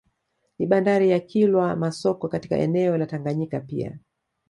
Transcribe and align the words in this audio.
Ni 0.59 0.65
bandari 0.65 1.09
ya 1.09 1.19
Kilwa 1.19 1.75
Masoko 1.75 2.27
katika 2.27 2.57
eneo 2.57 2.97
la 2.97 3.05
Tanganyika 3.05 3.59
pia 3.59 3.99